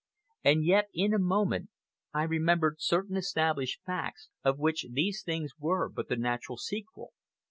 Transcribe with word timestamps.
And 0.43 0.65
yet, 0.65 0.87
in 0.95 1.13
a 1.13 1.19
moment, 1.19 1.69
I 2.11 2.23
remembered 2.23 2.77
certain 2.81 3.15
established 3.15 3.81
facts, 3.85 4.29
of 4.43 4.57
which 4.57 4.87
these 4.91 5.21
things 5.21 5.51
were 5.59 5.89
but 5.89 6.09
the 6.09 6.17
natural 6.17 6.57
sequel. 6.57 7.11